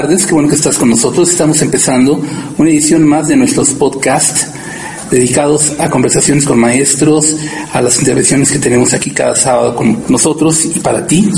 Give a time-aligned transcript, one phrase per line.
[0.00, 1.28] tardes, qué bueno que estás con nosotros.
[1.28, 2.22] Estamos empezando
[2.56, 4.46] una edición más de nuestros podcasts
[5.10, 7.36] dedicados a conversaciones con maestros,
[7.74, 11.30] a las intervenciones que tenemos aquí cada sábado con nosotros y para ti.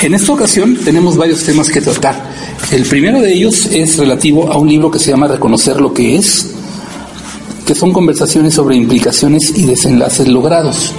[0.00, 2.22] En esta ocasión tenemos varios temas que tratar.
[2.70, 6.14] El primero de ellos es relativo a un libro que se llama Reconocer lo que
[6.14, 6.52] es,
[7.66, 10.92] que son conversaciones sobre implicaciones y desenlaces logrados.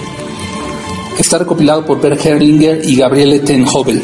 [1.17, 4.03] Está recopilado por Bert Herlinger y Gabriele Tenhobel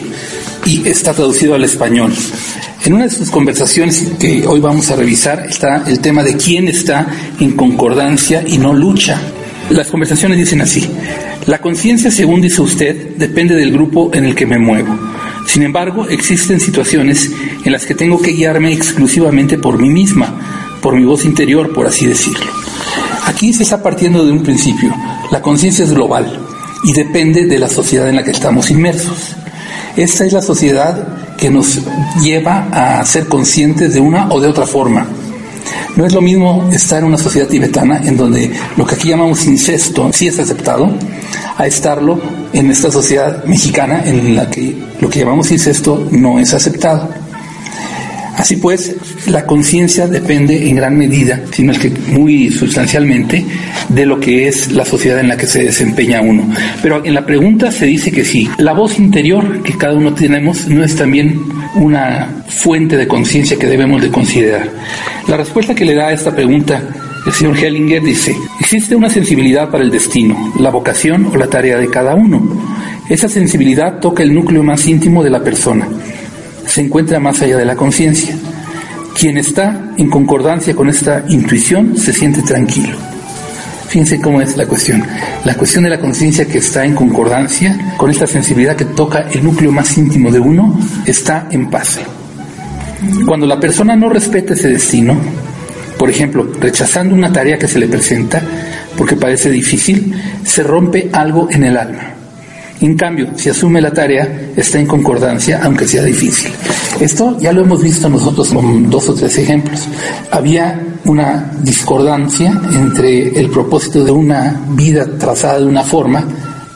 [0.65, 2.13] y está traducido al español.
[2.85, 6.67] En una de sus conversaciones que hoy vamos a revisar está el tema de quién
[6.67, 7.07] está
[7.39, 9.19] en concordancia y no lucha.
[9.71, 10.87] Las conversaciones dicen así,
[11.47, 14.95] la conciencia, según dice usted, depende del grupo en el que me muevo.
[15.47, 17.31] Sin embargo, existen situaciones
[17.63, 21.87] en las que tengo que guiarme exclusivamente por mí misma, por mi voz interior, por
[21.87, 22.51] así decirlo.
[23.25, 24.93] Aquí se está partiendo de un principio.
[25.31, 26.39] La conciencia es global
[26.83, 29.35] y depende de la sociedad en la que estamos inmersos.
[29.97, 31.81] Esta es la sociedad que nos
[32.21, 35.07] lleva a ser conscientes de una o de otra forma.
[35.95, 39.45] No es lo mismo estar en una sociedad tibetana en donde lo que aquí llamamos
[39.45, 40.91] incesto sí es aceptado,
[41.57, 42.19] a estarlo
[42.51, 47.24] en esta sociedad mexicana en la que lo que llamamos incesto no es aceptado.
[48.37, 48.95] Así pues,
[49.27, 53.45] la conciencia depende en gran medida, sino es que muy sustancialmente,
[53.89, 56.49] de lo que es la sociedad en la que se desempeña uno.
[56.81, 58.49] Pero en la pregunta se dice que sí.
[58.57, 61.41] La voz interior que cada uno tenemos no es también
[61.75, 64.69] una fuente de conciencia que debemos de considerar.
[65.27, 66.81] La respuesta que le da a esta pregunta
[67.25, 71.79] el señor Hellinger dice, existe una sensibilidad para el destino, la vocación o la tarea
[71.79, 72.39] de cada uno.
[73.09, 75.87] Esa sensibilidad toca el núcleo más íntimo de la persona
[76.67, 78.35] se encuentra más allá de la conciencia.
[79.17, 82.97] Quien está en concordancia con esta intuición se siente tranquilo.
[83.87, 85.03] Fíjense cómo es la cuestión.
[85.45, 89.43] La cuestión de la conciencia que está en concordancia con esta sensibilidad que toca el
[89.43, 91.99] núcleo más íntimo de uno está en paz.
[93.25, 95.15] Cuando la persona no respeta ese destino,
[95.97, 98.41] por ejemplo, rechazando una tarea que se le presenta
[98.97, 100.13] porque parece difícil,
[100.43, 102.14] se rompe algo en el alma.
[102.81, 106.51] En cambio, si asume la tarea, está en concordancia, aunque sea difícil.
[106.99, 109.87] Esto ya lo hemos visto nosotros con dos o tres ejemplos.
[110.31, 116.23] Había una discordancia entre el propósito de una vida trazada de una forma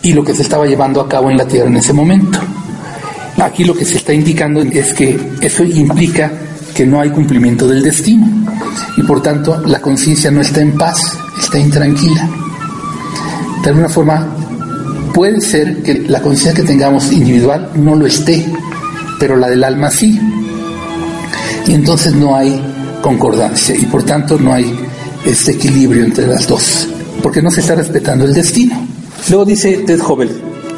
[0.01, 2.39] y lo que se estaba llevando a cabo en la Tierra en ese momento.
[3.37, 6.31] Aquí lo que se está indicando es que eso implica
[6.73, 8.27] que no hay cumplimiento del destino
[8.95, 12.29] y por tanto la conciencia no está en paz, está intranquila.
[13.63, 14.38] De alguna forma
[15.13, 18.45] Puede ser que la conciencia que tengamos individual no lo esté,
[19.19, 20.19] pero la del alma sí.
[21.67, 22.61] Y entonces no hay
[23.01, 24.73] concordancia y por tanto no hay
[25.25, 26.87] este equilibrio entre las dos,
[27.21, 28.75] porque no se está respetando el destino.
[29.29, 30.29] Luego dice Ted Hobel,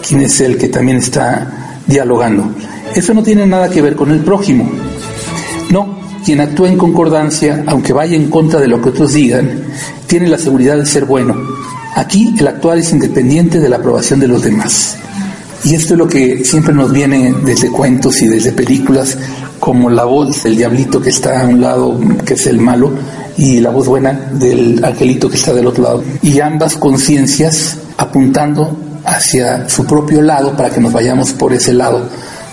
[0.08, 2.52] quien es el que también está dialogando,
[2.96, 4.70] eso no tiene nada que ver con el prójimo.
[5.70, 9.64] No, quien actúa en concordancia, aunque vaya en contra de lo que otros digan,
[10.08, 11.36] tiene la seguridad de ser bueno
[11.96, 14.98] Aquí el actuar es independiente de la aprobación de los demás.
[15.64, 19.18] Y esto es lo que siempre nos viene desde cuentos y desde películas,
[19.60, 22.92] como la voz del diablito que está a un lado, que es el malo,
[23.38, 26.04] y la voz buena del angelito que está del otro lado.
[26.22, 32.08] Y ambas conciencias apuntando hacia su propio lado para que nos vayamos por ese lado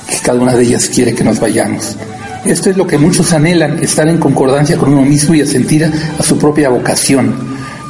[0.09, 1.97] que cada una de ellas quiere que nos vayamos.
[2.44, 5.84] Esto es lo que muchos anhelan, estar en concordancia con uno mismo y a sentir
[5.84, 7.34] a su propia vocación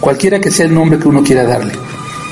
[0.01, 1.73] cualquiera que sea el nombre que uno quiera darle.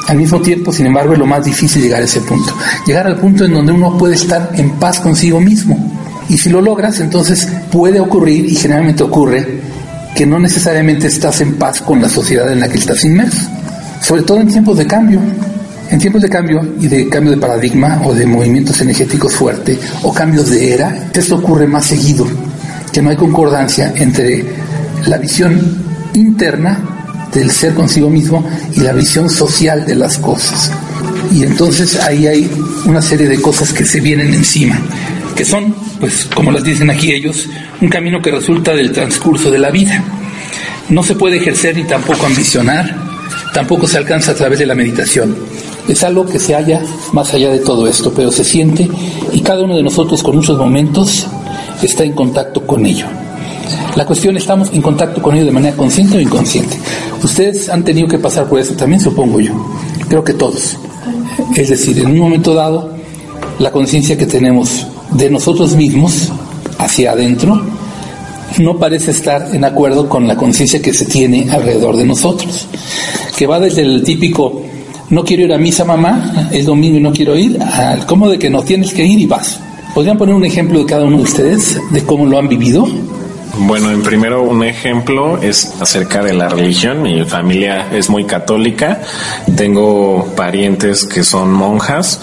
[0.08, 2.54] Al mismo tiempo, sin embargo, es lo más difícil llegar a ese punto.
[2.86, 5.92] Llegar al punto en donde uno puede estar en paz consigo mismo.
[6.28, 9.60] Y si lo logras, entonces puede ocurrir, y generalmente ocurre,
[10.14, 13.48] que no necesariamente estás en paz con la sociedad en la que estás inmerso.
[14.00, 15.20] Sobre todo en tiempos de cambio.
[15.90, 20.12] En tiempos de cambio y de cambio de paradigma o de movimientos energéticos fuertes o
[20.12, 22.26] cambios de era, esto ocurre más seguido,
[22.92, 24.44] que no hay concordancia entre
[25.06, 25.60] la visión
[26.14, 26.78] interna
[27.32, 28.44] del ser consigo mismo
[28.74, 30.72] y la visión social de las cosas.
[31.32, 32.50] Y entonces ahí hay
[32.86, 34.80] una serie de cosas que se vienen encima,
[35.36, 37.48] que son, pues como las dicen aquí ellos,
[37.80, 40.02] un camino que resulta del transcurso de la vida.
[40.88, 42.96] No se puede ejercer ni tampoco ambicionar,
[43.52, 45.36] tampoco se alcanza a través de la meditación.
[45.88, 48.88] Es algo que se halla más allá de todo esto, pero se siente
[49.32, 51.26] y cada uno de nosotros con muchos momentos
[51.82, 53.06] está en contacto con ello.
[53.94, 56.76] La cuestión, ¿estamos en contacto con ello de manera consciente o inconsciente?
[57.22, 59.52] Ustedes han tenido que pasar por eso también, supongo yo.
[60.08, 60.76] Creo que todos.
[61.56, 62.90] Es decir, en un momento dado,
[63.58, 66.30] la conciencia que tenemos de nosotros mismos
[66.78, 67.62] hacia adentro
[68.58, 72.66] no parece estar en acuerdo con la conciencia que se tiene alrededor de nosotros,
[73.36, 74.62] que va desde el típico
[75.10, 78.38] no quiero ir a misa mamá el domingo y no quiero ir, al cómo de
[78.38, 79.60] que no tienes que ir y vas.
[79.94, 82.86] ¿Podrían poner un ejemplo de cada uno de ustedes de cómo lo han vivido?
[83.58, 87.00] Bueno, en primero un ejemplo es acerca de la religión.
[87.00, 89.00] Mi familia es muy católica.
[89.56, 92.20] Tengo parientes que son monjas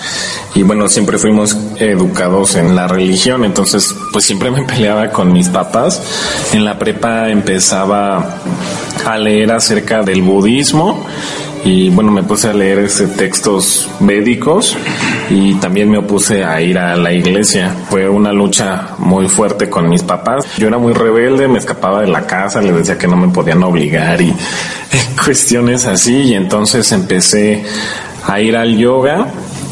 [0.54, 3.46] y bueno, siempre fuimos educados en la religión.
[3.46, 6.04] Entonces, pues siempre me peleaba con mis papás.
[6.54, 8.38] En la prepa empezaba
[9.04, 11.04] a leer acerca del budismo
[11.66, 14.78] y bueno, me puse a leer este, textos védicos
[15.30, 17.74] y también me opuse a ir a la iglesia.
[17.90, 20.46] Fue una lucha muy fuerte con mis papás.
[20.58, 23.64] Yo era muy rebelde, me escapaba de la casa, les decía que no me podían
[23.64, 24.34] obligar y
[25.24, 27.64] cuestiones así y entonces empecé
[28.28, 29.28] a ir al yoga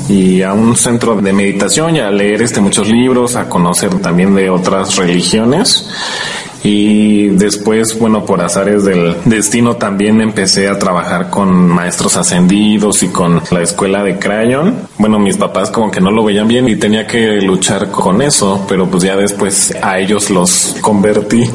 [0.07, 4.33] y a un centro de meditación y a leer este muchos libros, a conocer también
[4.33, 5.89] de otras religiones
[6.63, 13.07] y después, bueno, por azares del destino también empecé a trabajar con maestros ascendidos y
[13.07, 14.75] con la escuela de Crayon.
[14.97, 18.65] Bueno, mis papás como que no lo veían bien y tenía que luchar con eso,
[18.67, 21.49] pero pues ya después a ellos los convertí.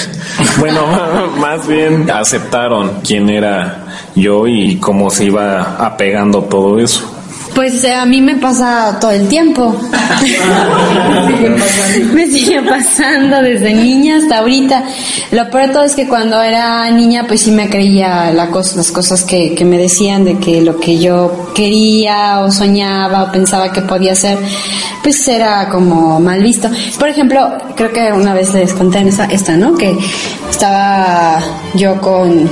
[0.58, 0.80] bueno,
[1.38, 7.17] más bien aceptaron quién era yo y cómo se iba apegando todo eso.
[7.58, 9.74] Pues eh, a mí me pasa todo el tiempo.
[12.14, 14.84] me sigue pasando desde niña hasta ahorita.
[15.32, 19.24] Lo peor todo es que cuando era niña pues sí me creía la las cosas
[19.24, 23.82] que, que me decían de que lo que yo quería o soñaba o pensaba que
[23.82, 24.38] podía hacer
[25.02, 26.70] pues era como mal visto.
[26.96, 29.74] Por ejemplo, creo que una vez les conté en esta, esta ¿no?
[29.74, 29.98] Que
[30.48, 31.42] estaba
[31.74, 32.48] yo con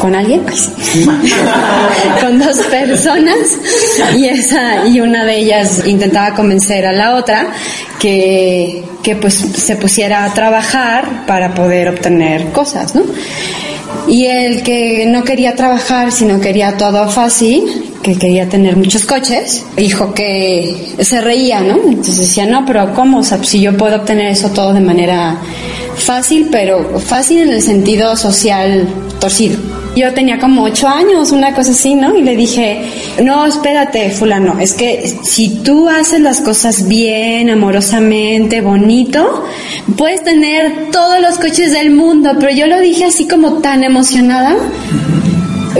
[0.00, 0.70] con alguien, pues,
[2.20, 3.36] con dos personas
[4.16, 7.48] y esa y una de ellas intentaba convencer a la otra
[7.98, 13.02] que, que pues se pusiera a trabajar para poder obtener cosas, ¿no?
[14.06, 19.66] Y el que no quería trabajar, sino quería todo fácil, que quería tener muchos coches,
[19.76, 21.76] dijo que se reía, ¿no?
[21.76, 23.18] Entonces decía, no, pero ¿cómo?
[23.18, 25.36] O sea, si yo puedo obtener eso todo de manera
[25.98, 28.86] fácil, pero fácil en el sentido social
[29.20, 29.58] torcido.
[29.96, 32.16] Yo tenía como ocho años, una cosa así, ¿no?
[32.16, 32.82] Y le dije,
[33.22, 39.44] no, espérate, fulano, es que si tú haces las cosas bien, amorosamente, bonito,
[39.96, 44.56] puedes tener todos los coches del mundo, pero yo lo dije así como tan emocionada.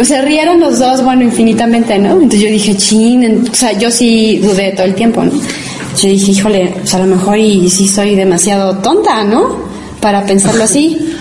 [0.03, 2.13] Se rieron los dos, bueno, infinitamente, ¿no?
[2.13, 5.33] Entonces yo dije, chin, o sea, yo sí dudé todo el tiempo, ¿no?
[5.33, 9.68] Yo dije, híjole, pues a lo mejor y sí soy demasiado tonta, ¿no?
[10.01, 11.17] Para pensarlo así.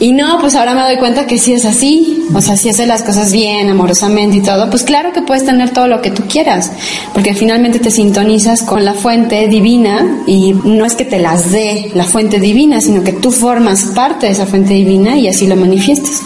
[0.00, 2.88] Y no, pues ahora me doy cuenta que si es así, o sea, si haces
[2.88, 6.24] las cosas bien, amorosamente y todo, pues claro que puedes tener todo lo que tú
[6.28, 6.72] quieras,
[7.12, 11.92] porque finalmente te sintonizas con la fuente divina y no es que te las dé
[11.94, 15.54] la fuente divina, sino que tú formas parte de esa fuente divina y así lo
[15.54, 16.22] manifiestas.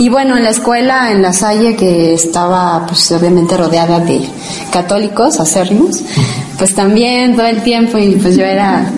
[0.00, 4.20] Y bueno, en la escuela, en la Salle, que estaba pues obviamente rodeada de
[4.72, 6.02] católicos acérrimos,
[6.58, 8.90] pues también todo el tiempo y pues yo era,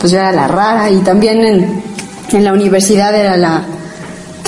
[0.00, 1.87] pues yo era la rara y también en
[2.36, 3.62] en la universidad era la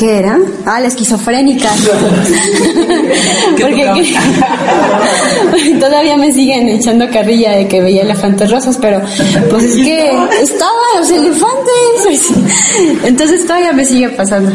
[0.01, 0.39] ¿qué era?
[0.65, 1.69] Ah, la esquizofrénica.
[3.61, 4.15] Porque
[5.81, 9.03] todavía me siguen echando carrilla de que veía elefantes rosas, pero
[9.51, 12.31] pues es que estaba los elefantes.
[13.05, 14.51] Entonces todavía me sigue pasando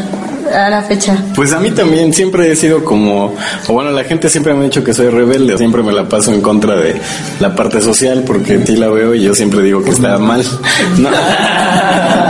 [0.53, 1.17] a la fecha?
[1.35, 3.33] Pues a mí también siempre he sido como,
[3.67, 6.33] o bueno, la gente siempre me ha dicho que soy rebelde, siempre me la paso
[6.33, 6.95] en contra de
[7.39, 10.43] la parte social porque ti la veo y yo siempre digo que está mal.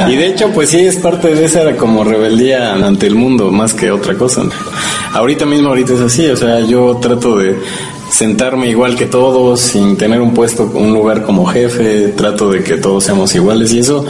[0.08, 3.74] Y de hecho, pues sí, es parte de esa como rebeldía ante el mundo más
[3.74, 4.44] que otra cosa.
[5.14, 7.58] Ahorita mismo, ahorita es así, o sea, yo trato de
[8.10, 12.78] sentarme igual que todos, sin tener un puesto, un lugar como jefe, trato de que
[12.78, 14.06] todos seamos iguales y eso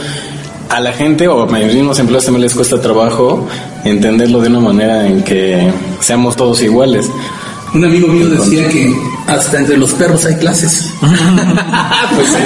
[0.68, 3.46] a la gente o a mis mismos empleados también les cuesta trabajo
[3.84, 7.10] entenderlo de una manera en que seamos todos iguales.
[7.74, 8.94] Un amigo mío decía que
[9.26, 10.92] hasta entre los perros hay clases.
[11.00, 12.38] pues sí,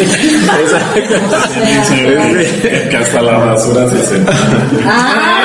[2.91, 4.33] que hasta la basura se sienta.
[4.87, 5.41] Ah,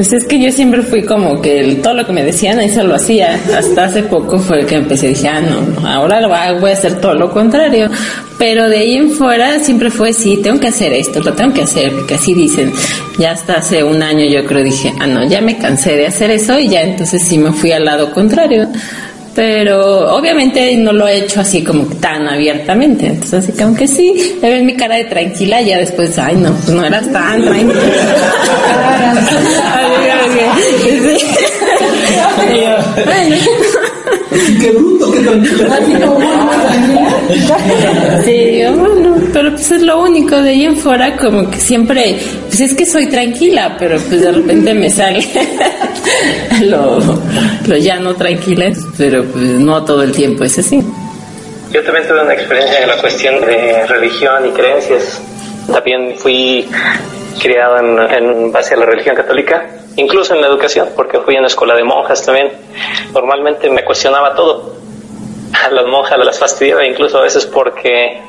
[0.00, 2.94] pues es que yo siempre fui como que todo lo que me decían, eso lo
[2.94, 3.38] hacía.
[3.54, 7.30] Hasta hace poco fue que empecé, dije, ah, no, ahora voy a hacer todo lo
[7.30, 7.90] contrario.
[8.38, 11.64] Pero de ahí en fuera siempre fue, sí, tengo que hacer esto, lo tengo que
[11.64, 12.72] hacer, porque así dicen.
[13.18, 16.30] Ya hasta hace un año yo creo dije, ah, no, ya me cansé de hacer
[16.30, 18.70] eso y ya entonces sí me fui al lado contrario
[19.34, 23.06] pero obviamente no lo he hecho así como tan abiertamente.
[23.06, 26.52] Entonces, así que aunque sí, me ven mi cara de tranquila, ya después, ay, no,
[26.52, 27.80] pues no eras tan tranquila.
[34.60, 36.12] qué bruto, qué tranquila.
[38.24, 42.60] Sí, bueno, pero pues es lo único de ahí en fuera, como que siempre, pues
[42.60, 45.26] es que soy tranquila, pero pues de repente me sale
[46.64, 46.98] lo,
[47.66, 50.82] lo llano, tranquila, pero pues no todo el tiempo es así.
[51.72, 55.20] Yo también tuve una experiencia en la cuestión de religión y creencias.
[55.72, 56.68] También fui
[57.40, 59.64] criado en, en base a la religión católica,
[60.00, 62.52] incluso en la educación, porque fui en la escuela de monjas también.
[63.12, 64.74] Normalmente me cuestionaba todo.
[65.64, 68.20] A las monjas las fastidiaba incluso a veces porque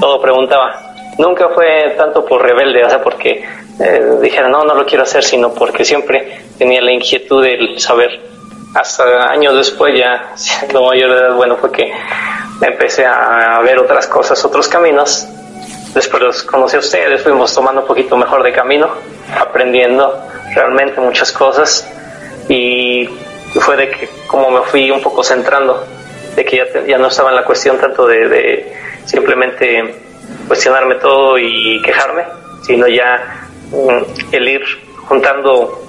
[0.00, 0.94] todo preguntaba.
[1.18, 3.44] Nunca fue tanto por rebelde, o sea, porque
[3.80, 8.20] eh, dijera no, no lo quiero hacer, sino porque siempre tenía la inquietud de saber.
[8.74, 11.90] Hasta años después, ya siendo mayor de edad, bueno, fue que
[12.60, 15.26] empecé a ver otras cosas, otros caminos.
[15.96, 18.86] Después los conocí a ustedes, fuimos tomando un poquito mejor de camino,
[19.34, 20.22] aprendiendo
[20.54, 21.88] realmente muchas cosas
[22.50, 23.08] y
[23.58, 25.86] fue de que como me fui un poco centrando,
[26.34, 28.76] de que ya, ya no estaba en la cuestión tanto de, de
[29.06, 29.94] simplemente
[30.46, 32.24] cuestionarme todo y quejarme,
[32.66, 34.62] sino ya mm, el ir
[35.08, 35.80] juntando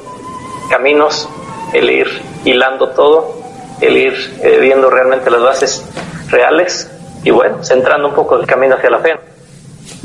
[0.70, 1.28] caminos,
[1.74, 2.08] el ir
[2.46, 3.36] hilando todo,
[3.82, 5.86] el ir eh, viendo realmente las bases
[6.30, 6.90] reales
[7.26, 9.37] y bueno, centrando un poco el camino hacia la fe.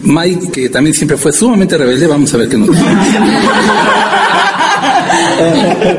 [0.02, 2.68] Mike, que también siempre fue sumamente rebelde, vamos a ver qué nos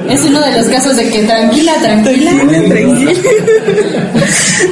[0.10, 3.12] Es uno de los casos de que tranquila, tranquila, tranquila.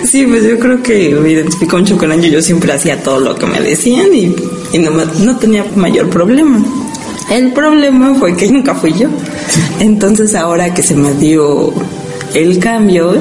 [0.06, 2.30] Sí, pues yo creo que me identifico mucho con Angie.
[2.30, 4.36] Yo siempre hacía todo lo que me decían y,
[4.74, 6.64] y no, no tenía mayor problema.
[7.30, 9.08] El problema fue que nunca fui yo.
[9.80, 11.74] Entonces ahora que se me dio
[12.34, 13.16] el cambio,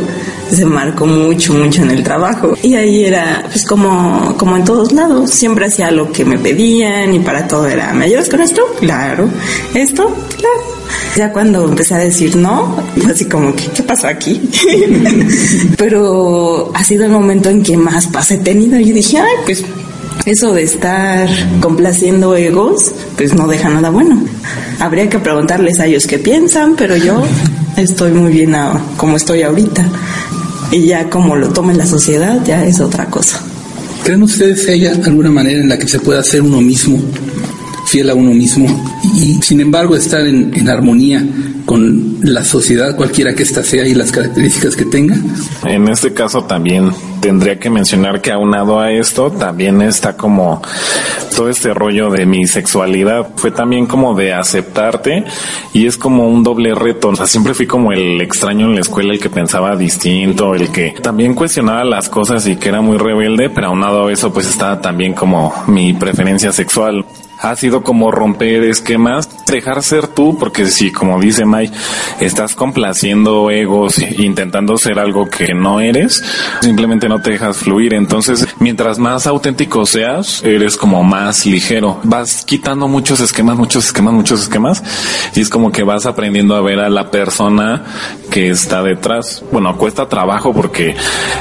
[0.51, 2.55] se marcó mucho, mucho en el trabajo.
[2.63, 7.15] Y ahí era, pues como, como en todos lados, siempre hacía lo que me pedían
[7.15, 8.63] y para todo era, ¿me ayudas con esto?
[8.81, 9.29] Claro.
[9.75, 10.15] ¿Esto?
[10.37, 10.81] Claro.
[11.17, 12.77] Ya cuando empecé a decir no,
[13.09, 14.41] así como que, ¿qué pasó aquí?
[15.77, 18.79] Pero ha sido el momento en que más paz he tenido.
[18.79, 19.65] Y dije, ay, pues
[20.27, 21.29] eso de estar
[21.61, 24.23] complaciendo egos, pues no deja nada bueno.
[24.79, 27.23] Habría que preguntarles a ellos qué piensan, pero yo
[27.77, 29.85] estoy muy bien a, como estoy ahorita.
[30.73, 33.41] Y ya como lo tome la sociedad, ya es otra cosa.
[34.05, 36.99] ¿Creen ustedes que haya alguna manera en la que se pueda ser uno mismo,
[37.87, 38.67] fiel a uno mismo,
[39.15, 41.25] y sin embargo estar en, en armonía
[41.71, 45.15] con la sociedad, cualquiera que ésta sea y las características que tenga?
[45.65, 50.61] En este caso también tendría que mencionar que aunado a esto también está como
[51.37, 53.29] todo este rollo de mi sexualidad.
[53.37, 55.23] Fue también como de aceptarte
[55.73, 57.11] y es como un doble reto.
[57.11, 60.73] O sea, siempre fui como el extraño en la escuela, el que pensaba distinto, el
[60.73, 64.49] que también cuestionaba las cosas y que era muy rebelde, pero aunado a eso pues
[64.49, 67.05] estaba también como mi preferencia sexual
[67.43, 71.45] ha sido como romper esquemas, dejar ser tú, porque si, como dice
[72.21, 76.23] Estás complaciendo egos, intentando ser algo que no eres,
[76.61, 77.95] simplemente no te dejas fluir.
[77.95, 82.01] Entonces, mientras más auténtico seas, eres como más ligero.
[82.05, 84.83] Vas quitando muchos esquemas, muchos esquemas, muchos esquemas,
[85.35, 87.85] y es como que vas aprendiendo a ver a la persona
[88.31, 89.43] que está detrás.
[89.53, 90.95] Bueno, cuesta trabajo porque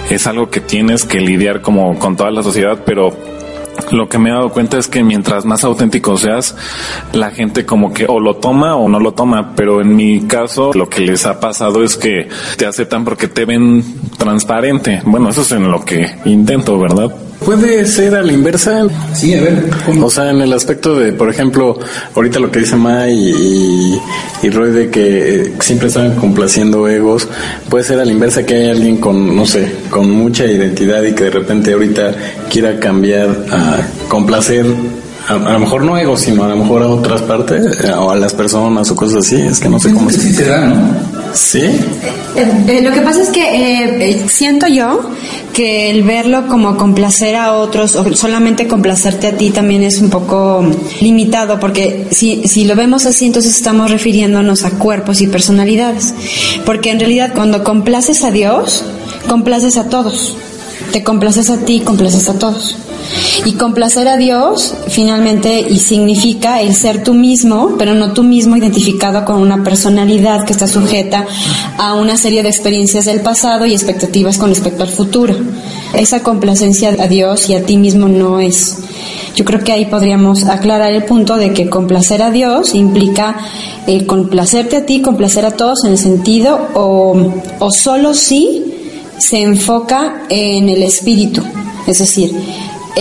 [0.09, 3.38] es algo que tienes que lidiar como con toda la sociedad, pero
[3.91, 6.55] lo que me he dado cuenta es que mientras más auténtico seas,
[7.13, 10.71] la gente como que o lo toma o no lo toma, pero en mi caso
[10.74, 13.83] lo que les ha pasado es que te aceptan porque te ven
[14.17, 15.01] transparente.
[15.05, 17.12] Bueno, eso es en lo que intento, ¿verdad?
[17.43, 18.86] Puede ser a la inversa.
[19.13, 20.08] Sí, a ver, ¿cómo?
[20.08, 21.79] O sea, en el aspecto de, por ejemplo,
[22.15, 24.00] ahorita lo que dice Mai y,
[24.43, 27.27] y Roy de que eh, siempre están complaciendo egos,
[27.69, 31.13] puede ser a la inversa que hay alguien con, no sé, con mucha identidad y
[31.13, 32.13] que de repente ahorita
[32.50, 33.77] quiera cambiar a
[34.10, 34.65] complacer
[35.29, 38.12] a, a lo mejor no egos, sino a lo mejor a otras partes, eh, o
[38.12, 40.34] a las personas o cosas así, es que no sé cómo Sí se...
[40.34, 41.08] se da, ¿no?
[41.33, 41.59] ¿Sí?
[41.59, 45.12] Eh, eh, lo que pasa es que eh, eh, siento yo
[45.53, 50.09] que el verlo como complacer a otros o solamente complacerte a ti también es un
[50.09, 50.65] poco
[51.01, 56.13] limitado porque si, si lo vemos así entonces estamos refiriéndonos a cuerpos y personalidades.
[56.65, 58.83] Porque en realidad cuando complaces a Dios
[59.27, 60.36] complaces a todos.
[60.91, 62.77] Te complaces a ti complaces a todos
[63.45, 68.55] y complacer a Dios finalmente y significa el ser tú mismo, pero no tú mismo
[68.55, 71.25] identificado con una personalidad que está sujeta
[71.77, 75.35] a una serie de experiencias del pasado y expectativas con respecto al futuro.
[75.93, 78.77] Esa complacencia a Dios y a ti mismo no es.
[79.35, 83.37] Yo creo que ahí podríamos aclarar el punto de que complacer a Dios implica
[83.87, 88.65] el complacerte a ti, complacer a todos en el sentido o, o solo si
[89.17, 91.43] se enfoca en el espíritu,
[91.87, 92.31] es decir,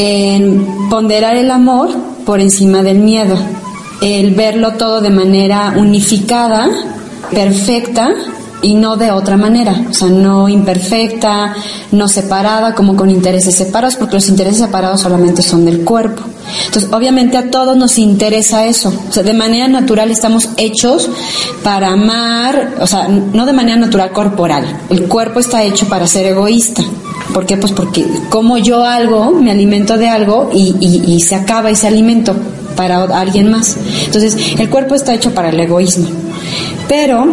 [0.01, 1.91] en ponderar el amor
[2.25, 3.37] por encima del miedo,
[4.01, 6.69] el verlo todo de manera unificada,
[7.33, 8.09] perfecta
[8.63, 11.55] y no de otra manera, o sea, no imperfecta,
[11.93, 16.23] no separada, como con intereses separados, porque los intereses separados solamente son del cuerpo.
[16.67, 21.09] Entonces, obviamente a todos nos interesa eso, o sea, de manera natural estamos hechos
[21.63, 26.27] para amar, o sea, no de manera natural corporal, el cuerpo está hecho para ser
[26.27, 26.83] egoísta.
[27.33, 27.59] ¿Por qué?
[27.59, 31.87] Pues porque como yo algo, me alimento de algo y, y, y se acaba ese
[31.87, 32.35] alimento
[32.75, 33.77] para alguien más.
[34.07, 36.09] Entonces, el cuerpo está hecho para el egoísmo.
[36.89, 37.27] Pero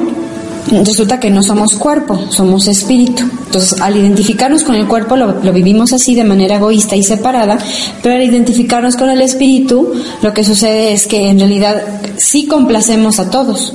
[0.84, 3.24] resulta que no somos cuerpo, somos espíritu.
[3.24, 7.58] Entonces, al identificarnos con el cuerpo, lo, lo, vivimos así de manera egoísta y separada,
[8.02, 11.82] pero al identificarnos con el espíritu, lo que sucede es que en realidad
[12.18, 13.74] sí complacemos a todos.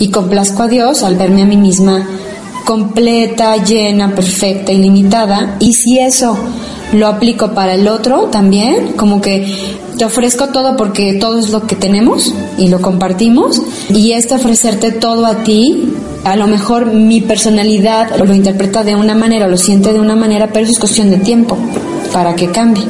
[0.00, 2.06] Y complazco a Dios al verme a mí misma
[2.68, 5.56] completa, llena, perfecta, ilimitada.
[5.58, 6.36] Y si eso
[6.92, 9.50] lo aplico para el otro también, como que
[9.98, 14.92] te ofrezco todo porque todo es lo que tenemos y lo compartimos, y este ofrecerte
[14.92, 15.92] todo a ti,
[16.24, 20.48] a lo mejor mi personalidad lo interpreta de una manera, lo siente de una manera,
[20.52, 21.58] pero eso es cuestión de tiempo
[22.12, 22.84] para que cambie.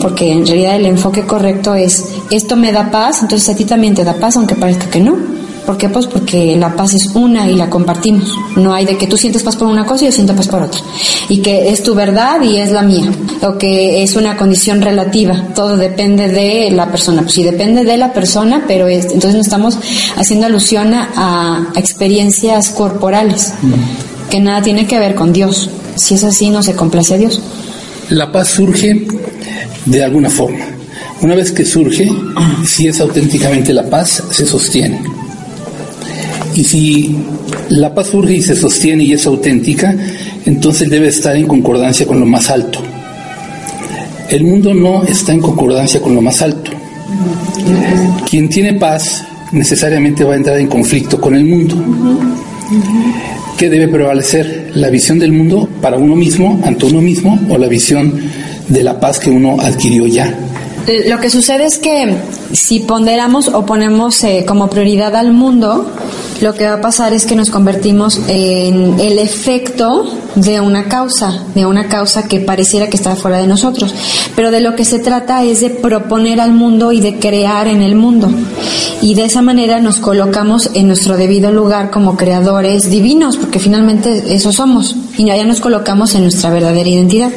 [0.00, 3.94] Porque en realidad el enfoque correcto es, esto me da paz, entonces a ti también
[3.94, 5.37] te da paz, aunque parezca que no.
[5.68, 5.90] ¿Por qué?
[5.90, 8.34] Pues porque la paz es una y la compartimos.
[8.56, 10.62] No hay de que tú sientes paz por una cosa y yo siento paz por
[10.62, 10.80] otra.
[11.28, 13.12] Y que es tu verdad y es la mía.
[13.42, 15.48] O que es una condición relativa.
[15.54, 17.20] Todo depende de la persona.
[17.20, 19.78] Pues sí, depende de la persona, pero es, entonces no estamos
[20.16, 23.52] haciendo alusión a, a experiencias corporales.
[24.30, 25.68] Que nada tiene que ver con Dios.
[25.96, 27.42] Si es así, no se complace a Dios.
[28.08, 29.06] La paz surge
[29.84, 30.64] de alguna forma.
[31.20, 32.10] Una vez que surge,
[32.64, 35.27] si es auténticamente la paz, se sostiene.
[36.58, 37.14] Y si
[37.68, 39.94] la paz surge y se sostiene y es auténtica,
[40.44, 42.80] entonces debe estar en concordancia con lo más alto.
[44.28, 46.72] El mundo no está en concordancia con lo más alto.
[48.28, 51.76] Quien tiene paz necesariamente va a entrar en conflicto con el mundo.
[53.56, 54.72] ¿Qué debe prevalecer?
[54.74, 58.20] ¿La visión del mundo para uno mismo, ante uno mismo, o la visión
[58.66, 60.36] de la paz que uno adquirió ya?
[61.06, 62.16] Lo que sucede es que
[62.52, 65.86] si ponderamos o ponemos eh, como prioridad al mundo,
[66.40, 70.04] lo que va a pasar es que nos convertimos en el efecto
[70.36, 73.94] de una causa, de una causa que pareciera que está fuera de nosotros.
[74.36, 77.82] Pero de lo que se trata es de proponer al mundo y de crear en
[77.82, 78.30] el mundo.
[79.00, 84.34] Y de esa manera nos colocamos en nuestro debido lugar como creadores divinos, porque finalmente
[84.34, 84.96] eso somos.
[85.16, 87.30] Y ya nos colocamos en nuestra verdadera identidad.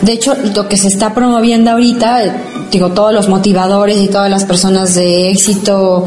[0.00, 2.36] De hecho, lo que se está promoviendo ahorita,
[2.78, 6.06] digo, todos los motivadores y todas las personas de éxito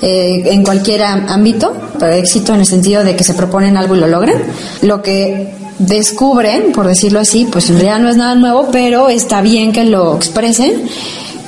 [0.00, 4.00] eh, en cualquier ámbito, pero éxito en el sentido de que se proponen algo y
[4.00, 4.42] lo logran,
[4.82, 9.42] lo que descubren, por decirlo así, pues en realidad no es nada nuevo, pero está
[9.42, 10.84] bien que lo expresen,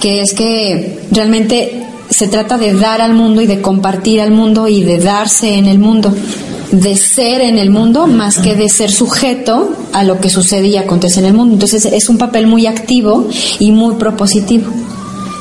[0.00, 4.68] que es que realmente se trata de dar al mundo y de compartir al mundo
[4.68, 6.12] y de darse en el mundo,
[6.80, 10.76] de ser en el mundo más que de ser sujeto a lo que sucede y
[10.76, 11.54] acontece en el mundo.
[11.54, 14.70] Entonces es un papel muy activo y muy propositivo.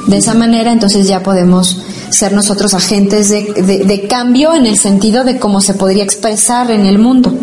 [0.07, 5.39] De esa manera entonces ya podemos ser nosotros agentes de, cambio en el sentido de
[5.39, 7.33] cómo se podría expresar en el mundo.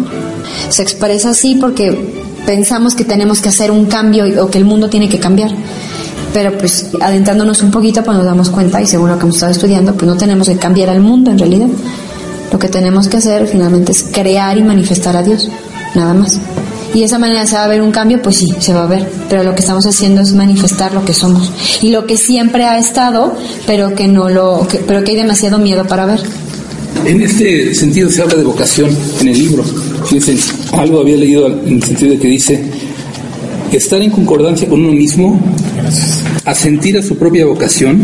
[0.68, 2.14] Se expresa así porque
[2.46, 5.50] pensamos que tenemos que hacer un cambio o que el mundo tiene que cambiar.
[6.32, 9.52] Pero pues adentrándonos un poquito pues nos damos cuenta y según lo que hemos estado
[9.52, 11.68] estudiando pues no tenemos que cambiar al mundo en realidad.
[12.52, 15.48] Lo que tenemos que hacer finalmente es crear y manifestar a Dios,
[15.94, 16.38] nada más.
[16.94, 18.86] Y de esa manera se va a ver un cambio, pues sí, se va a
[18.86, 19.08] ver.
[19.30, 21.50] Pero lo que estamos haciendo es manifestar lo que somos.
[21.80, 23.34] Y lo que siempre ha estado,
[23.66, 26.20] pero que no lo, que, pero que hay demasiado miedo para ver.
[27.06, 29.64] En este sentido se habla de vocación en el libro.
[30.04, 30.36] Fíjense,
[30.72, 32.62] algo había leído en el sentido de que dice,
[33.72, 35.40] estar en concordancia con uno mismo,
[36.44, 38.02] asentir a su propia vocación,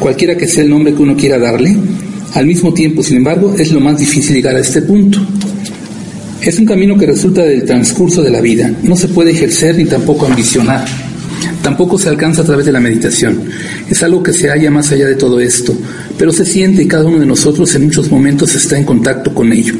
[0.00, 1.76] cualquiera que sea el nombre que uno quiera darle,
[2.34, 5.18] al mismo tiempo, sin embargo, es lo más difícil llegar a este punto.
[6.40, 8.72] Es un camino que resulta del transcurso de la vida.
[8.82, 10.84] No se puede ejercer ni tampoco ambicionar.
[11.62, 13.42] Tampoco se alcanza a través de la meditación.
[13.88, 15.76] Es algo que se halla más allá de todo esto,
[16.16, 19.52] pero se siente y cada uno de nosotros en muchos momentos está en contacto con
[19.52, 19.74] ello.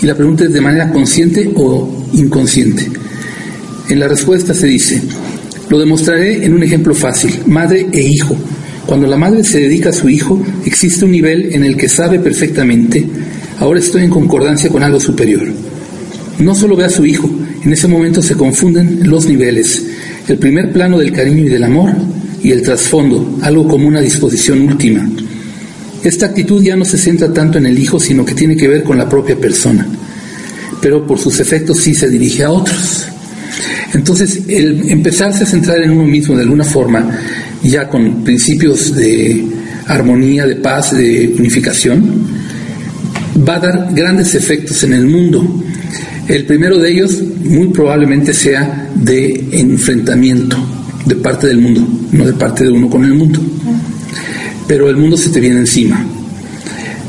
[0.00, 2.88] Y la pregunta es de manera consciente o inconsciente.
[3.88, 5.02] En la respuesta se dice,
[5.68, 8.36] lo demostraré en un ejemplo fácil, madre e hijo.
[8.86, 12.18] Cuando la madre se dedica a su hijo, existe un nivel en el que sabe
[12.18, 13.04] perfectamente,
[13.58, 15.46] ahora estoy en concordancia con algo superior.
[16.38, 17.30] No solo ve a su hijo,
[17.64, 19.84] en ese momento se confunden los niveles,
[20.28, 21.92] el primer plano del cariño y del amor
[22.42, 25.08] y el trasfondo, algo como una disposición última.
[26.02, 28.84] Esta actitud ya no se centra tanto en el hijo, sino que tiene que ver
[28.84, 29.86] con la propia persona,
[30.82, 33.06] pero por sus efectos sí se dirige a otros.
[33.94, 37.08] Entonces, el empezarse a centrar en uno mismo de alguna forma,
[37.64, 39.44] ya con principios de
[39.86, 42.26] armonía, de paz, de unificación,
[43.46, 45.64] va a dar grandes efectos en el mundo.
[46.28, 50.56] El primero de ellos muy probablemente sea de enfrentamiento
[51.04, 53.40] de parte del mundo, no de parte de uno con el mundo.
[54.66, 56.06] Pero el mundo se te viene encima.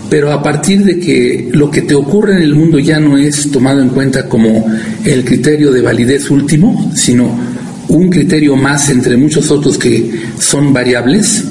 [0.09, 3.49] Pero a partir de que lo que te ocurre en el mundo ya no es
[3.51, 4.65] tomado en cuenta como
[5.03, 7.54] el criterio de validez último, sino
[7.89, 11.43] un criterio más entre muchos otros que son variables,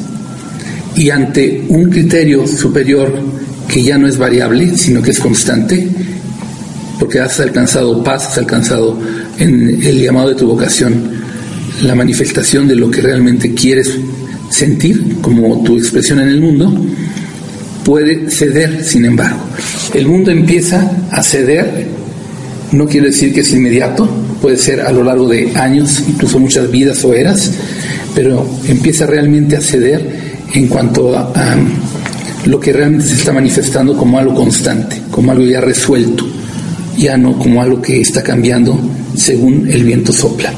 [0.96, 3.12] y ante un criterio superior
[3.68, 5.88] que ya no es variable, sino que es constante,
[6.98, 8.98] porque has alcanzado paz, has alcanzado
[9.38, 10.94] en el llamado de tu vocación
[11.82, 13.90] la manifestación de lo que realmente quieres
[14.50, 16.72] sentir como tu expresión en el mundo,
[17.84, 19.40] puede ceder, sin embargo.
[19.92, 21.88] El mundo empieza a ceder,
[22.72, 24.08] no quiere decir que es inmediato,
[24.44, 27.50] puede ser a lo largo de años, incluso muchas vidas o eras,
[28.14, 30.06] pero empieza realmente a ceder
[30.52, 31.32] en cuanto a,
[32.44, 36.26] lo que realmente se está manifestando como algo constante, como algo ya resuelto,
[36.98, 38.78] ya no como algo que está cambiando
[39.16, 40.52] según el viento sopla.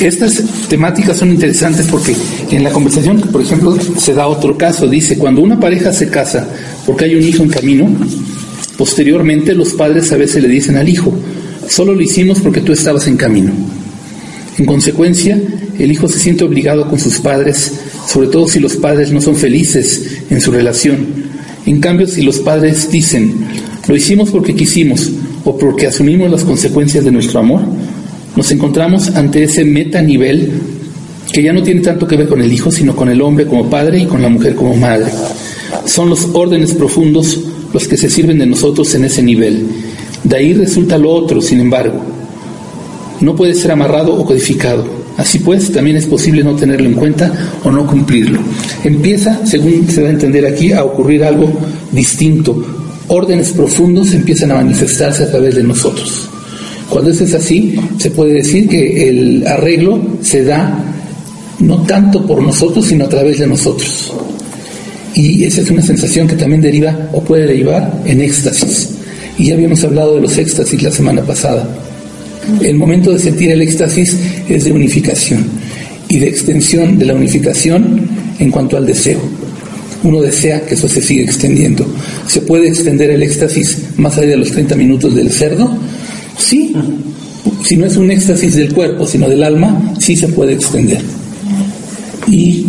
[0.00, 2.16] Estas temáticas son interesantes porque
[2.50, 4.88] en la conversación, por ejemplo, se da otro caso.
[4.88, 6.48] Dice, cuando una pareja se casa
[6.86, 7.90] porque hay un hijo en camino,
[8.78, 11.12] posteriormente los padres a veces le dicen al hijo,
[11.68, 13.52] solo lo hicimos porque tú estabas en camino.
[14.58, 15.40] En consecuencia,
[15.78, 17.72] el hijo se siente obligado con sus padres
[18.06, 21.06] sobre todo si los padres no son felices en su relación.
[21.64, 23.34] En cambio, si los padres dicen,
[23.86, 25.10] lo hicimos porque quisimos
[25.44, 27.62] o porque asumimos las consecuencias de nuestro amor,
[28.36, 30.50] nos encontramos ante ese meta nivel
[31.32, 33.70] que ya no tiene tanto que ver con el hijo, sino con el hombre como
[33.70, 35.10] padre y con la mujer como madre.
[35.86, 37.40] Son los órdenes profundos
[37.72, 39.66] los que se sirven de nosotros en ese nivel.
[40.24, 42.00] De ahí resulta lo otro, sin embargo.
[43.20, 44.84] No puede ser amarrado o codificado.
[45.16, 47.32] Así pues, también es posible no tenerlo en cuenta
[47.62, 48.40] o no cumplirlo.
[48.82, 51.52] Empieza, según se va a entender aquí, a ocurrir algo
[51.92, 52.64] distinto.
[53.08, 56.28] Órdenes profundos empiezan a manifestarse a través de nosotros.
[56.88, 60.78] Cuando eso es así, se puede decir que el arreglo se da
[61.58, 64.12] no tanto por nosotros, sino a través de nosotros.
[65.14, 68.91] Y esa es una sensación que también deriva o puede derivar en éxtasis.
[69.42, 71.66] Y ya habíamos hablado de los éxtasis la semana pasada.
[72.60, 74.16] El momento de sentir el éxtasis
[74.48, 75.44] es de unificación
[76.06, 79.18] y de extensión de la unificación en cuanto al deseo.
[80.04, 81.84] Uno desea que eso se siga extendiendo.
[82.28, 85.76] ¿Se puede extender el éxtasis más allá de los 30 minutos del cerdo?
[86.38, 86.72] Sí.
[87.64, 91.00] Si no es un éxtasis del cuerpo, sino del alma, sí se puede extender.
[92.28, 92.64] Y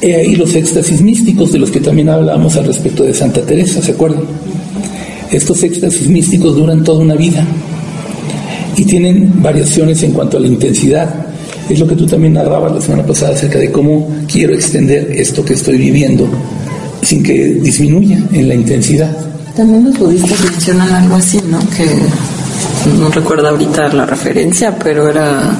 [0.00, 3.82] he ahí los éxtasis místicos de los que también hablamos al respecto de Santa Teresa,
[3.82, 4.22] ¿se acuerdan?
[5.30, 7.44] Estos éxtasis místicos duran toda una vida
[8.76, 11.26] y tienen variaciones en cuanto a la intensidad.
[11.68, 15.44] Es lo que tú también narrabas la semana pasada acerca de cómo quiero extender esto
[15.44, 16.28] que estoy viviendo
[17.02, 19.10] sin que disminuya en la intensidad.
[19.56, 21.58] También los budistas mencionan algo así, ¿no?
[21.70, 21.86] Que
[22.98, 25.56] no recuerdo ahorita la referencia, pero era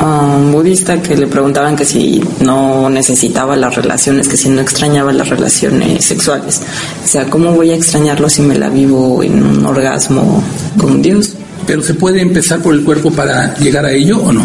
[0.00, 5.12] un budista que le preguntaban que si no necesitaba las relaciones, que si no extrañaba
[5.12, 6.60] las relaciones sexuales.
[7.04, 10.42] O sea, ¿cómo voy a extrañarlo si me la vivo en un orgasmo
[10.78, 11.36] con Dios?
[11.70, 14.44] pero ¿se puede empezar por el cuerpo para llegar a ello o no?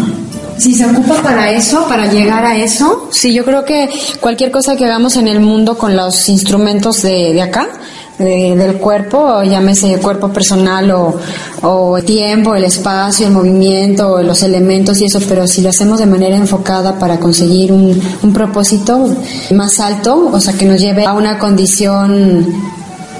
[0.58, 3.90] Si se ocupa para eso, para llegar a eso, sí, yo creo que
[4.20, 7.68] cualquier cosa que hagamos en el mundo con los instrumentos de, de acá,
[8.18, 11.18] del cuerpo, llámese cuerpo personal o,
[11.62, 16.06] o tiempo, el espacio, el movimiento, los elementos y eso, pero si lo hacemos de
[16.06, 19.08] manera enfocada para conseguir un, un propósito
[19.54, 22.46] más alto, o sea, que nos lleve a una condición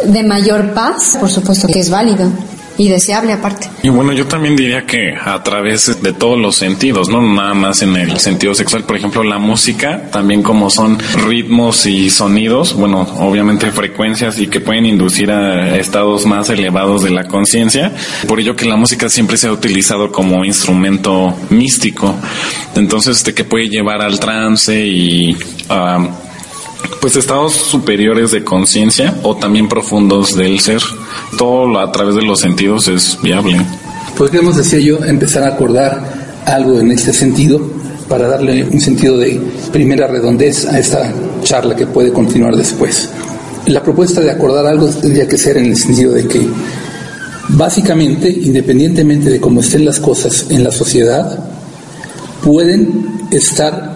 [0.05, 2.31] de mayor paz, por supuesto que es válido
[2.79, 3.71] y deseable aparte.
[3.83, 7.83] Y bueno, yo también diría que a través de todos los sentidos, no nada más
[7.83, 13.03] en el sentido sexual, por ejemplo, la música, también como son ritmos y sonidos, bueno,
[13.19, 17.93] obviamente frecuencias y que pueden inducir a estados más elevados de la conciencia,
[18.29, 22.15] por ello que la música siempre se ha utilizado como instrumento místico,
[22.75, 25.37] entonces de que puede llevar al trance y
[25.69, 26.26] a
[27.01, 30.81] pues estados superiores de conciencia o también profundos del ser.
[31.39, 33.61] Todo a través de los sentidos es viable.
[34.17, 37.61] Podríamos, decía yo, empezar a acordar algo en este sentido
[38.09, 39.41] para darle un sentido de
[39.73, 43.11] primera redondez a esta charla que puede continuar después.
[43.67, 46.47] La propuesta de acordar algo tendría que ser en el sentido de que
[47.49, 51.39] básicamente, independientemente de cómo estén las cosas en la sociedad,
[52.43, 53.96] pueden estar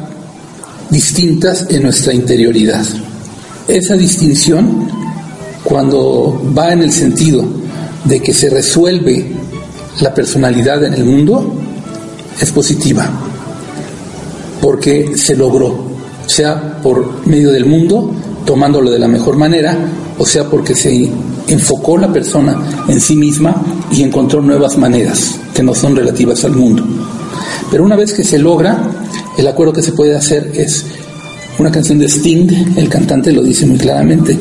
[0.91, 2.85] distintas en nuestra interioridad.
[3.69, 4.89] Esa distinción,
[5.65, 7.45] cuando va en el sentido
[8.05, 9.27] de que se resuelve
[10.01, 11.55] la personalidad en el mundo,
[12.41, 13.09] es positiva,
[14.61, 15.85] porque se logró,
[16.27, 18.11] sea por medio del mundo,
[18.45, 19.77] tomándolo de la mejor manera,
[20.19, 21.09] o sea porque se
[21.47, 22.57] enfocó la persona
[22.89, 23.55] en sí misma
[23.93, 26.85] y encontró nuevas maneras que no son relativas al mundo.
[27.71, 28.79] Pero una vez que se logra,
[29.39, 30.85] el acuerdo que se puede hacer es
[31.59, 34.37] una canción de Sting, el cantante lo dice muy claramente,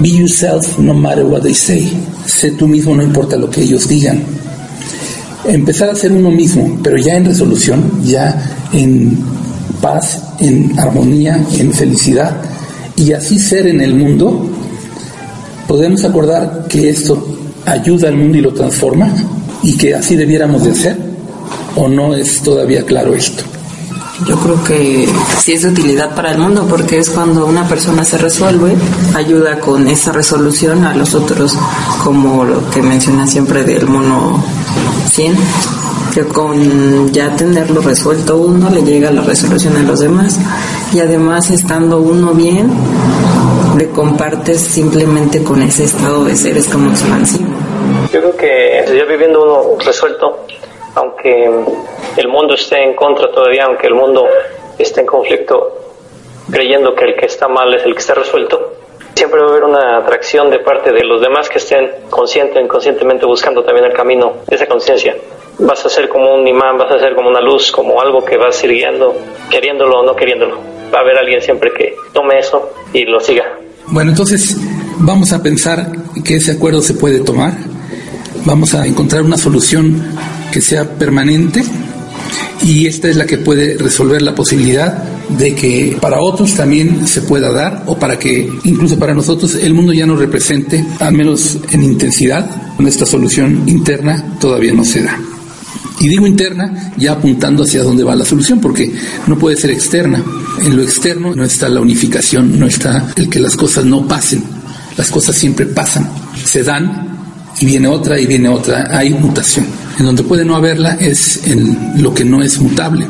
[0.00, 1.92] Be yourself no matter what they say.
[2.26, 4.22] Sé tú mismo no importa lo que ellos digan.
[5.44, 9.18] Empezar a ser uno mismo, pero ya en resolución, ya en
[9.80, 12.36] paz, en armonía, en felicidad,
[12.96, 14.46] y así ser en el mundo,
[15.68, 19.12] podemos acordar que esto ayuda al mundo y lo transforma
[19.62, 20.96] y que así debiéramos de hacer,
[21.76, 23.44] o no es todavía claro esto.
[24.26, 25.08] Yo creo que
[25.38, 28.76] sí es de utilidad para el mundo porque es cuando una persona se resuelve,
[29.14, 31.56] ayuda con esa resolución a los otros,
[32.04, 34.42] como lo que menciona siempre del mono
[35.08, 35.36] 100,
[36.14, 40.38] que con ya tenerlo resuelto uno le llega la resolución a los demás
[40.92, 42.70] y además estando uno bien,
[43.76, 47.50] le compartes simplemente con ese estado de ser, es como expansivo.
[48.12, 50.38] Yo creo que ya viviendo uno resuelto,
[50.94, 51.50] aunque
[52.16, 54.26] el mundo esté en contra todavía, aunque el mundo
[54.78, 55.78] esté en conflicto,
[56.50, 58.74] creyendo que el que está mal es el que está resuelto,
[59.14, 63.26] siempre va a haber una atracción de parte de los demás que estén consciente inconscientemente
[63.26, 65.16] buscando también el camino de esa conciencia.
[65.58, 68.36] Vas a ser como un imán, vas a ser como una luz, como algo que
[68.36, 68.66] vas a
[69.50, 70.58] queriéndolo o no queriéndolo.
[70.92, 73.44] Va a haber alguien siempre que tome eso y lo siga.
[73.86, 74.56] Bueno, entonces
[74.98, 75.86] vamos a pensar
[76.24, 77.52] que ese acuerdo se puede tomar.
[78.44, 80.02] Vamos a encontrar una solución
[80.52, 81.62] que sea permanente
[82.64, 87.22] y esta es la que puede resolver la posibilidad de que para otros también se
[87.22, 91.58] pueda dar o para que incluso para nosotros el mundo ya no represente, al menos
[91.70, 95.18] en intensidad, nuestra solución interna todavía no se da.
[96.00, 98.92] Y digo interna ya apuntando hacia dónde va la solución, porque
[99.26, 100.22] no puede ser externa.
[100.60, 104.42] En lo externo no está la unificación, no está el que las cosas no pasen.
[104.96, 106.10] Las cosas siempre pasan,
[106.44, 107.08] se dan
[107.60, 108.88] y viene otra y viene otra.
[108.90, 109.81] Hay mutación.
[109.98, 113.06] En donde puede no haberla es en lo que no es mutable,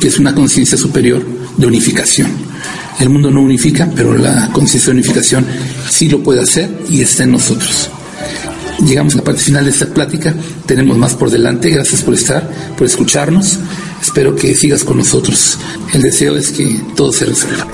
[0.00, 1.24] que es una conciencia superior
[1.56, 2.30] de unificación.
[3.00, 5.46] El mundo no unifica, pero la conciencia de unificación
[5.90, 7.90] sí lo puede hacer y está en nosotros.
[8.86, 10.34] Llegamos a la parte final de esta plática.
[10.66, 11.70] Tenemos más por delante.
[11.70, 13.58] Gracias por estar, por escucharnos.
[14.00, 15.58] Espero que sigas con nosotros.
[15.92, 17.68] El deseo es que todo se resuelva.